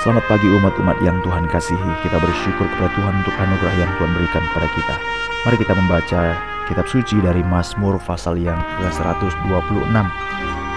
[0.00, 1.92] Selamat pagi umat-umat yang Tuhan kasihi.
[2.00, 4.96] Kita bersyukur kepada Tuhan untuk anugerah yang Tuhan berikan kepada kita.
[5.44, 6.20] Mari kita membaca
[6.64, 9.92] kitab suci dari Mazmur pasal yang ke-126.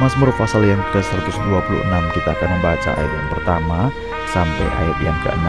[0.04, 1.40] Mazmur pasal yang ke-126
[2.20, 3.80] kita akan membaca ayat yang pertama
[4.28, 5.48] sampai ayat yang ke-6.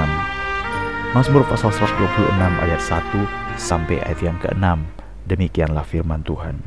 [1.19, 4.87] Mazmur pasal 126 ayat 1 sampai ayat yang ke-6.
[5.27, 6.63] Demikianlah firman Tuhan.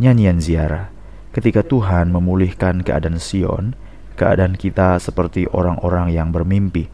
[0.00, 0.88] Nyanyian ziarah.
[1.36, 3.76] Ketika Tuhan memulihkan keadaan Sion,
[4.20, 6.92] keadaan kita seperti orang-orang yang bermimpi.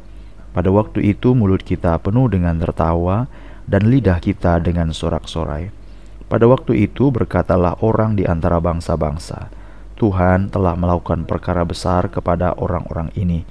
[0.55, 3.27] Pada waktu itu mulut kita penuh dengan tertawa
[3.67, 5.75] dan lidah kita dengan sorak-sorai.
[6.31, 9.51] Pada waktu itu berkatalah orang di antara bangsa-bangsa,
[9.99, 13.43] Tuhan telah melakukan perkara besar kepada orang-orang ini.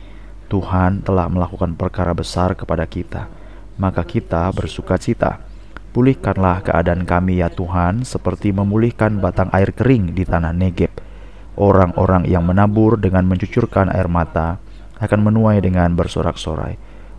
[0.47, 3.27] Tuhan telah melakukan perkara besar kepada kita.
[3.75, 5.43] Maka kita bersuka cita.
[5.91, 11.04] Pulihkanlah keadaan kami ya Tuhan seperti memulihkan batang air kering di tanah Negeb
[11.55, 14.59] Orang-orang yang menabur dengan mencucurkan air mata
[14.99, 16.75] akan menuai dengan bersorak-sorai.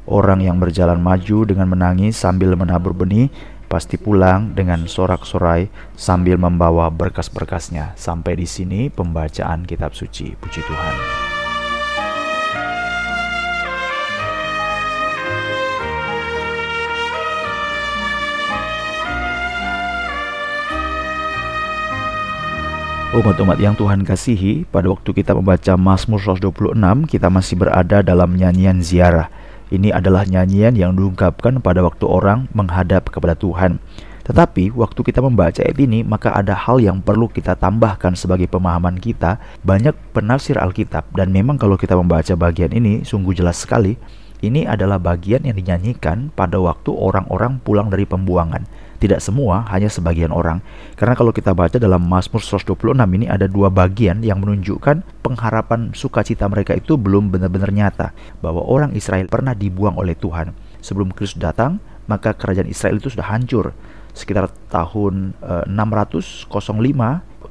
[0.07, 3.33] Orang yang berjalan maju dengan menangis sambil menabur benih
[3.67, 5.67] pasti pulang dengan sorak-sorai
[5.99, 7.99] sambil membawa berkas-berkasnya.
[7.99, 10.37] Sampai di sini pembacaan kitab suci.
[10.39, 11.16] Puji Tuhan.
[23.17, 26.77] Umat-umat yang Tuhan kasihi, pada waktu kita membaca Mazmur 126,
[27.09, 29.33] kita masih berada dalam nyanyian ziarah.
[29.73, 33.81] Ini adalah nyanyian yang diungkapkan pada waktu orang menghadap kepada Tuhan.
[34.21, 39.01] Tetapi waktu kita membaca ayat ini, maka ada hal yang perlu kita tambahkan sebagai pemahaman
[39.01, 39.41] kita.
[39.65, 43.97] Banyak penafsir Alkitab dan memang kalau kita membaca bagian ini sungguh jelas sekali.
[44.45, 48.69] Ini adalah bagian yang dinyanyikan pada waktu orang-orang pulang dari pembuangan.
[48.97, 50.65] Tidak semua, hanya sebagian orang.
[50.97, 56.49] Karena kalau kita baca dalam Mazmur 126 ini ada dua bagian yang menunjukkan pengharapan sukacita
[56.49, 58.17] mereka itu belum benar-benar nyata.
[58.41, 60.57] Bahwa orang Israel pernah dibuang oleh Tuhan.
[60.81, 61.79] Sebelum Kristus datang,
[62.09, 63.77] maka kerajaan Israel itu sudah hancur.
[64.17, 66.49] Sekitar tahun eh, 605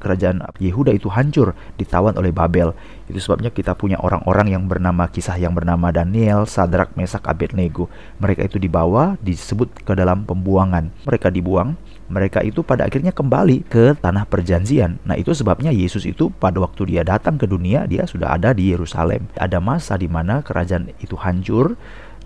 [0.05, 2.77] kerajaan Yehuda itu hancur, ditawan oleh Babel.
[3.09, 7.89] Itu sebabnya kita punya orang-orang yang bernama kisah yang bernama Daniel, Sadrak, Mesak, Abednego.
[8.21, 10.93] Mereka itu dibawa, disebut ke dalam pembuangan.
[11.09, 11.73] Mereka dibuang,
[12.05, 15.01] mereka itu pada akhirnya kembali ke tanah perjanjian.
[15.01, 18.69] Nah, itu sebabnya Yesus itu pada waktu dia datang ke dunia, dia sudah ada di
[18.69, 19.25] Yerusalem.
[19.33, 21.73] Ada masa di mana kerajaan itu hancur,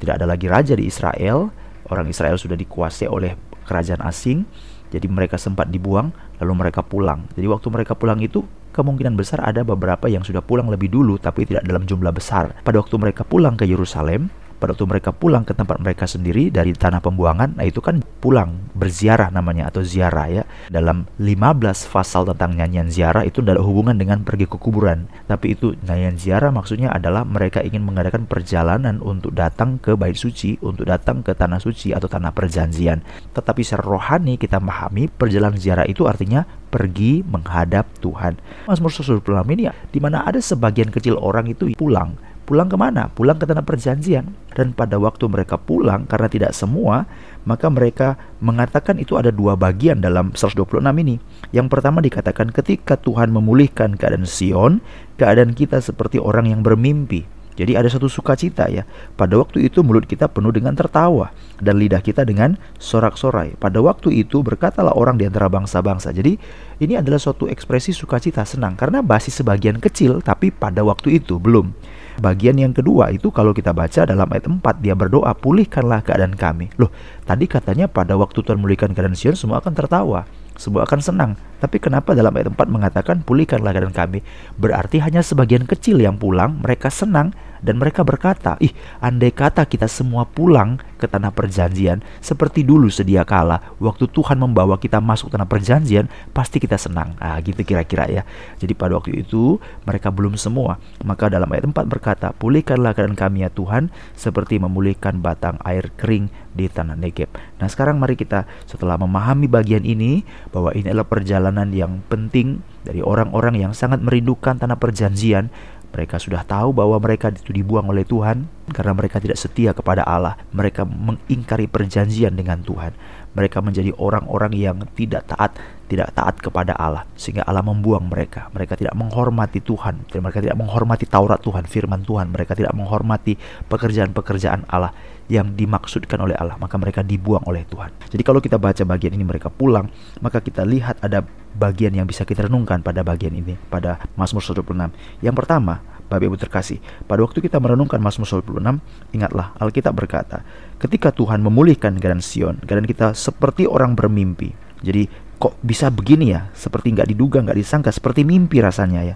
[0.04, 1.48] tidak ada lagi raja di Israel.
[1.88, 3.34] Orang Israel sudah dikuasai oleh
[3.66, 4.44] kerajaan asing
[4.90, 6.10] jadi mereka sempat dibuang,
[6.42, 7.30] lalu mereka pulang.
[7.38, 8.42] Jadi waktu mereka pulang itu
[8.74, 12.58] kemungkinan besar ada beberapa yang sudah pulang lebih dulu tapi tidak dalam jumlah besar.
[12.66, 16.76] Pada waktu mereka pulang ke Yerusalem, pada waktu mereka pulang ke tempat mereka sendiri dari
[16.76, 20.44] tanah pembuangan, nah itu kan pulang berziarah namanya atau ziarah ya.
[20.68, 25.08] Dalam 15 pasal tentang nyanyian ziarah itu ada hubungan dengan pergi ke kuburan.
[25.26, 30.60] Tapi itu nyanyian ziarah maksudnya adalah mereka ingin mengadakan perjalanan untuk datang ke bait suci,
[30.60, 33.00] untuk datang ke tanah suci atau tanah perjanjian.
[33.32, 38.38] Tetapi secara rohani kita memahami perjalanan ziarah itu artinya pergi menghadap Tuhan.
[38.70, 39.26] Mazmur 126
[39.58, 42.14] ini ya, di mana ada sebagian kecil orang itu pulang
[42.50, 43.14] Pulang ke mana?
[43.14, 44.34] Pulang ke tanah perjanjian.
[44.58, 47.06] Dan pada waktu mereka pulang, karena tidak semua,
[47.46, 51.22] maka mereka mengatakan itu ada dua bagian dalam 126 ini.
[51.54, 54.82] Yang pertama dikatakan ketika Tuhan memulihkan keadaan Sion,
[55.22, 57.30] keadaan kita seperti orang yang bermimpi.
[57.54, 58.82] Jadi ada satu sukacita ya.
[59.14, 61.30] Pada waktu itu mulut kita penuh dengan tertawa
[61.62, 63.62] dan lidah kita dengan sorak-sorai.
[63.62, 66.16] Pada waktu itu berkatalah orang di antara bangsa-bangsa.
[66.16, 66.40] Jadi
[66.82, 71.99] ini adalah suatu ekspresi sukacita senang karena basis sebagian kecil tapi pada waktu itu belum.
[72.20, 76.68] Bagian yang kedua itu kalau kita baca dalam ayat 4 dia berdoa pulihkanlah keadaan kami.
[76.76, 76.92] Loh,
[77.24, 80.28] tadi katanya pada waktu Tuhan memulihkan keadaan Sion semua akan tertawa,
[80.60, 81.32] semua akan senang.
[81.64, 84.20] Tapi kenapa dalam ayat 4 mengatakan pulihkanlah keadaan kami?
[84.60, 88.72] Berarti hanya sebagian kecil yang pulang, mereka senang dan mereka berkata, "Ih,
[89.04, 94.76] andai kata kita semua pulang ke tanah perjanjian seperti dulu sedia kala, waktu Tuhan membawa
[94.80, 98.24] kita masuk tanah perjanjian, pasti kita senang." Ah, gitu kira-kira ya.
[98.60, 100.80] Jadi pada waktu itu mereka belum semua.
[101.04, 106.32] Maka dalam ayat 4 berkata, "Pulihkanlah keadaan kami ya Tuhan, seperti memulihkan batang air kering
[106.56, 111.70] di tanah Negeb." Nah, sekarang mari kita setelah memahami bagian ini bahwa ini adalah perjalanan
[111.72, 115.52] yang penting dari orang-orang yang sangat merindukan tanah perjanjian
[115.90, 120.38] mereka sudah tahu bahwa mereka itu dibuang oleh Tuhan karena mereka tidak setia kepada Allah.
[120.54, 122.94] Mereka mengingkari perjanjian dengan Tuhan.
[123.34, 125.54] Mereka menjadi orang-orang yang tidak taat,
[125.86, 128.50] tidak taat kepada Allah sehingga Allah membuang mereka.
[128.54, 133.38] Mereka tidak menghormati Tuhan, mereka tidak menghormati Taurat Tuhan, firman Tuhan, mereka tidak menghormati
[133.70, 134.94] pekerjaan-pekerjaan Allah
[135.30, 137.94] yang dimaksudkan oleh Allah, maka mereka dibuang oleh Tuhan.
[138.10, 139.86] Jadi kalau kita baca bagian ini mereka pulang,
[140.26, 141.22] maka kita lihat ada
[141.56, 144.94] bagian yang bisa kita renungkan pada bagian ini, pada Mazmur 126.
[145.24, 148.82] Yang pertama, Bapak Ibu terkasih, pada waktu kita merenungkan Mazmur 26,
[149.14, 150.42] ingatlah Alkitab berkata,
[150.82, 154.58] ketika Tuhan memulihkan keadaan Sion, keadaan kita seperti orang bermimpi.
[154.82, 155.06] Jadi
[155.38, 156.50] kok bisa begini ya?
[156.58, 159.16] Seperti nggak diduga, nggak disangka, seperti mimpi rasanya ya.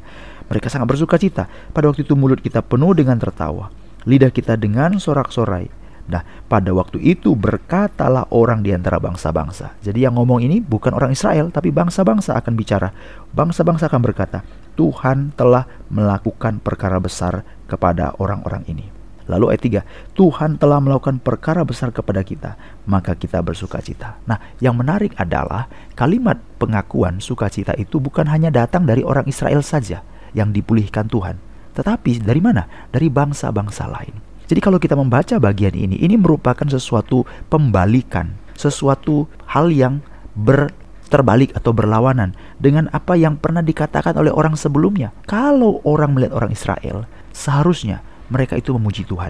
[0.54, 1.50] Mereka sangat bersuka cita.
[1.74, 3.74] Pada waktu itu mulut kita penuh dengan tertawa,
[4.06, 6.20] lidah kita dengan sorak-sorai, Nah,
[6.52, 9.80] pada waktu itu berkatalah orang di antara bangsa-bangsa.
[9.80, 12.92] Jadi yang ngomong ini bukan orang Israel, tapi bangsa-bangsa akan bicara.
[13.32, 14.44] Bangsa-bangsa akan berkata,
[14.76, 18.86] Tuhan telah melakukan perkara besar kepada orang-orang ini.
[19.24, 24.20] Lalu ayat 3, Tuhan telah melakukan perkara besar kepada kita, maka kita bersuka cita.
[24.28, 30.04] Nah, yang menarik adalah kalimat pengakuan sukacita itu bukan hanya datang dari orang Israel saja
[30.36, 31.40] yang dipulihkan Tuhan,
[31.72, 32.68] tetapi dari mana?
[32.92, 34.33] Dari bangsa-bangsa lain.
[34.48, 40.04] Jadi kalau kita membaca bagian ini, ini merupakan sesuatu pembalikan, sesuatu hal yang
[40.36, 40.72] ber
[41.14, 45.14] terbalik atau berlawanan dengan apa yang pernah dikatakan oleh orang sebelumnya.
[45.30, 48.02] Kalau orang melihat orang Israel, seharusnya
[48.34, 49.30] mereka itu memuji Tuhan.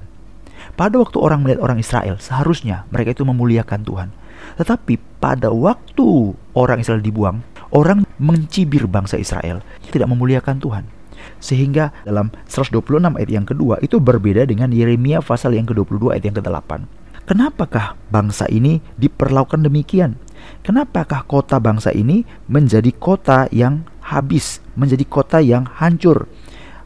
[0.80, 4.10] Pada waktu orang melihat orang Israel, seharusnya mereka itu memuliakan Tuhan.
[4.56, 7.44] Tetapi pada waktu orang Israel dibuang,
[7.76, 9.60] orang mencibir bangsa Israel,
[9.92, 10.84] tidak memuliakan Tuhan.
[11.40, 16.36] Sehingga dalam 126 ayat yang kedua itu berbeda dengan Yeremia pasal yang ke-22 ayat yang
[16.40, 16.72] ke-8.
[17.24, 20.20] Kenapakah bangsa ini diperlakukan demikian?
[20.60, 26.28] Kenapakah kota bangsa ini menjadi kota yang habis, menjadi kota yang hancur?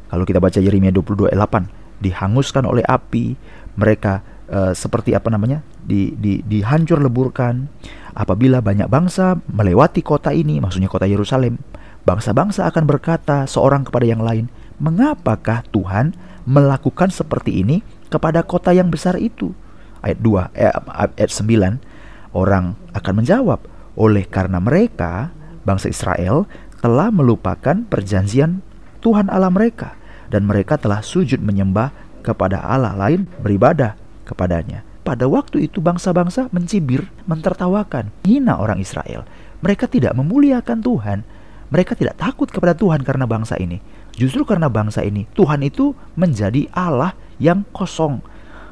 [0.08, 3.34] Kalau kita baca Yeremia 22 ayat 8, dihanguskan oleh api,
[3.74, 4.22] mereka
[4.54, 5.66] uh, seperti apa namanya?
[5.88, 7.72] di, di dihancur leburkan.
[8.18, 11.62] Apabila banyak bangsa melewati kota ini, maksudnya kota Yerusalem,
[12.08, 14.48] Bangsa-bangsa akan berkata seorang kepada yang lain,
[14.80, 16.16] "Mengapakah Tuhan
[16.48, 19.52] melakukan seperti ini kepada kota yang besar itu?"
[20.00, 20.72] Ayat 2, eh,
[21.20, 21.84] ayat 9,
[22.32, 23.60] orang akan menjawab,
[24.00, 25.36] "Oleh karena mereka,
[25.68, 26.48] bangsa Israel
[26.80, 28.64] telah melupakan perjanjian
[29.04, 30.00] Tuhan Allah mereka
[30.32, 31.92] dan mereka telah sujud menyembah
[32.24, 39.28] kepada Allah lain beribadah kepadanya." Pada waktu itu bangsa-bangsa mencibir, mentertawakan, hina orang Israel.
[39.60, 41.20] Mereka tidak memuliakan Tuhan,
[41.68, 43.84] mereka tidak takut kepada Tuhan karena bangsa ini.
[44.16, 48.24] Justru karena bangsa ini, Tuhan itu menjadi Allah yang kosong.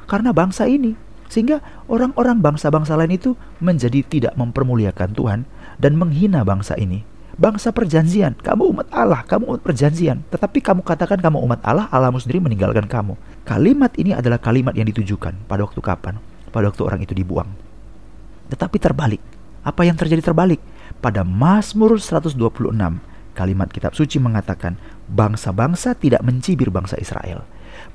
[0.08, 0.96] Karena bangsa ini.
[1.26, 1.60] Sehingga
[1.90, 5.40] orang-orang bangsa-bangsa lain itu menjadi tidak mempermuliakan Tuhan
[5.82, 7.04] dan menghina bangsa ini.
[7.36, 10.24] Bangsa perjanjian, kamu umat Allah, kamu umat perjanjian.
[10.32, 13.20] Tetapi kamu katakan kamu umat Allah, Allahmu sendiri meninggalkan kamu.
[13.44, 16.16] Kalimat ini adalah kalimat yang ditujukan pada waktu kapan?
[16.56, 17.52] Pada waktu orang itu dibuang.
[18.48, 19.20] Tetapi terbalik.
[19.68, 20.64] Apa yang terjadi terbalik?
[21.00, 22.38] Pada Mazmur 126,
[23.36, 24.80] kalimat kitab suci mengatakan,
[25.12, 27.46] bangsa-bangsa tidak mencibir bangsa Israel.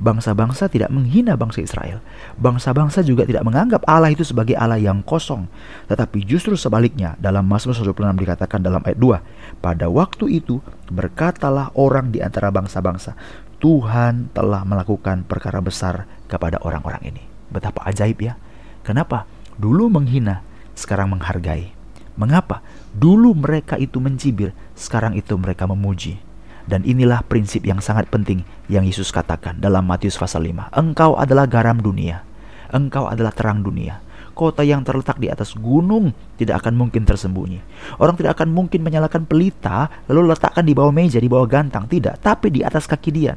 [0.01, 2.05] Bangsa-bangsa tidak menghina bangsa Israel.
[2.37, 5.49] Bangsa-bangsa juga tidak menganggap Allah itu sebagai Allah yang kosong.
[5.89, 10.61] Tetapi justru sebaliknya, dalam Mazmur 126 dikatakan dalam ayat 2, pada waktu itu
[10.93, 13.17] berkatalah orang di antara bangsa-bangsa,
[13.61, 17.23] Tuhan telah melakukan perkara besar kepada orang-orang ini.
[17.53, 18.41] Betapa ajaib ya.
[18.81, 19.29] Kenapa?
[19.61, 20.41] Dulu menghina,
[20.73, 21.80] sekarang menghargai.
[22.21, 22.61] Mengapa?
[22.93, 26.21] Dulu mereka itu mencibir, sekarang itu mereka memuji.
[26.69, 30.69] Dan inilah prinsip yang sangat penting yang Yesus katakan dalam Matius pasal 5.
[30.77, 32.21] Engkau adalah garam dunia.
[32.69, 34.05] Engkau adalah terang dunia.
[34.37, 37.61] Kota yang terletak di atas gunung tidak akan mungkin tersembunyi.
[37.99, 41.89] Orang tidak akan mungkin menyalakan pelita lalu letakkan di bawah meja, di bawah gantang.
[41.89, 43.35] Tidak, tapi di atas kaki dia.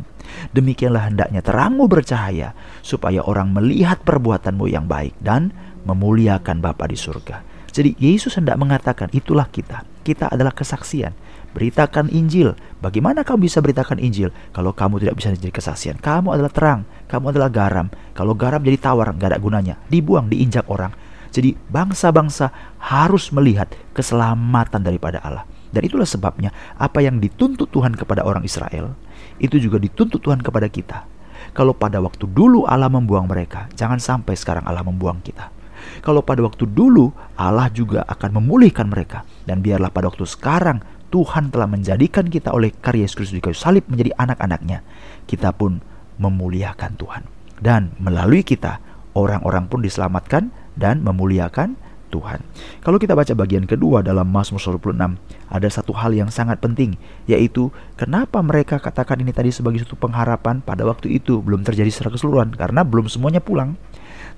[0.54, 2.52] Demikianlah hendaknya terangmu bercahaya
[2.84, 5.50] supaya orang melihat perbuatanmu yang baik dan
[5.88, 7.53] memuliakan Bapa di surga.
[7.74, 9.82] Jadi Yesus hendak mengatakan itulah kita.
[10.06, 11.18] Kita adalah kesaksian.
[11.58, 12.54] Beritakan Injil.
[12.86, 15.98] Bagaimana kamu bisa beritakan Injil kalau kamu tidak bisa jadi kesaksian?
[15.98, 17.90] Kamu adalah terang, kamu adalah garam.
[18.14, 19.76] Kalau garam jadi tawar, nggak ada gunanya.
[19.90, 20.94] Dibuang, diinjak orang.
[21.34, 25.50] Jadi bangsa-bangsa harus melihat keselamatan daripada Allah.
[25.74, 28.94] Dan itulah sebabnya apa yang dituntut Tuhan kepada orang Israel,
[29.42, 31.10] itu juga dituntut Tuhan kepada kita.
[31.58, 35.63] Kalau pada waktu dulu Allah membuang mereka, jangan sampai sekarang Allah membuang kita.
[36.02, 40.82] Kalau pada waktu dulu Allah juga akan memulihkan mereka dan biarlah pada waktu sekarang
[41.14, 44.82] Tuhan telah menjadikan kita oleh karya Yesus Kristus di kayu salib menjadi anak-anaknya.
[45.30, 45.78] Kita pun
[46.18, 47.24] memuliakan Tuhan.
[47.62, 48.82] Dan melalui kita,
[49.14, 51.78] orang-orang pun diselamatkan dan memuliakan
[52.14, 52.46] Tuhan.
[52.86, 55.18] Kalau kita baca bagian kedua dalam Mazmur 26,
[55.50, 56.94] ada satu hal yang sangat penting,
[57.26, 62.14] yaitu kenapa mereka katakan ini tadi sebagai satu pengharapan pada waktu itu belum terjadi secara
[62.14, 63.74] keseluruhan karena belum semuanya pulang.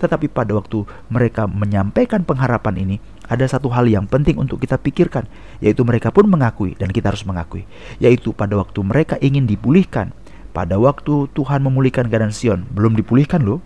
[0.02, 5.26] Tetapi pada waktu mereka menyampaikan pengharapan ini, ada satu hal yang penting untuk kita pikirkan,
[5.64, 7.66] yaitu mereka pun mengakui dan kita harus mengakui,
[7.98, 10.14] yaitu pada waktu mereka ingin dipulihkan,
[10.54, 13.60] pada waktu Tuhan memulihkan keadaan Sion, belum dipulihkan loh,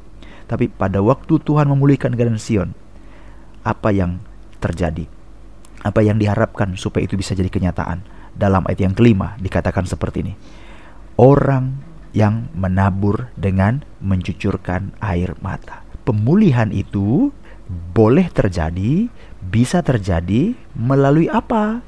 [0.50, 2.74] tapi pada waktu Tuhan memulihkan keadaan Sion,
[3.62, 4.18] apa yang
[4.58, 5.06] terjadi?
[5.80, 8.02] Apa yang diharapkan supaya itu bisa jadi kenyataan?
[8.34, 10.34] Dalam ayat yang kelima dikatakan seperti ini.
[11.20, 11.84] Orang
[12.16, 15.89] yang menabur dengan mencucurkan air mata.
[16.08, 17.30] Pemulihan itu
[17.70, 19.08] boleh terjadi,
[19.44, 21.86] bisa terjadi melalui apa?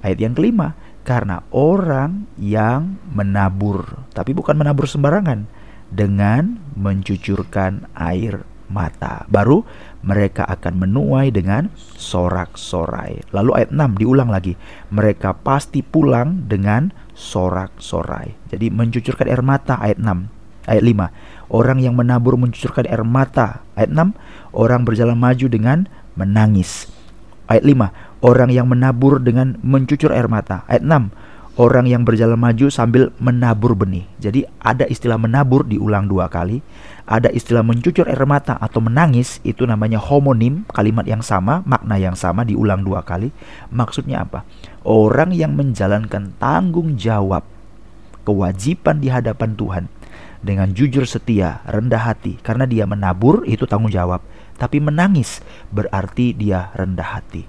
[0.00, 0.72] Ayat yang kelima,
[1.04, 5.44] karena orang yang menabur, tapi bukan menabur sembarangan,
[5.92, 9.26] dengan mencucurkan air mata.
[9.26, 9.66] Baru
[10.06, 13.34] mereka akan menuai dengan sorak-sorai.
[13.34, 14.54] Lalu ayat 6 diulang lagi.
[14.94, 18.48] Mereka pasti pulang dengan sorak-sorai.
[18.48, 20.39] Jadi mencucurkan air mata ayat 6.
[20.70, 21.50] Ayat 5.
[21.50, 23.66] Orang yang menabur mencucurkan air mata.
[23.74, 24.14] Ayat 6.
[24.54, 26.86] Orang berjalan maju dengan menangis.
[27.50, 28.22] Ayat 5.
[28.22, 30.62] Orang yang menabur dengan mencucur air mata.
[30.70, 31.10] Ayat 6
[31.60, 34.08] orang yang berjalan maju sambil menabur benih.
[34.16, 36.64] Jadi ada istilah menabur diulang dua kali,
[37.04, 42.16] ada istilah mencucur air mata atau menangis itu namanya homonim, kalimat yang sama, makna yang
[42.16, 43.28] sama diulang dua kali.
[43.68, 44.48] Maksudnya apa?
[44.88, 47.44] Orang yang menjalankan tanggung jawab
[48.24, 49.84] kewajiban di hadapan Tuhan
[50.40, 54.24] dengan jujur setia, rendah hati karena dia menabur itu tanggung jawab,
[54.56, 57.44] tapi menangis berarti dia rendah hati.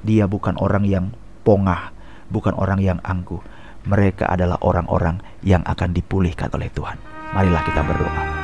[0.00, 1.12] Dia bukan orang yang
[1.44, 1.92] pongah,
[2.32, 3.44] bukan orang yang angkuh.
[3.84, 6.96] Mereka adalah orang-orang yang akan dipulihkan oleh Tuhan.
[7.36, 8.39] Marilah kita berdoa.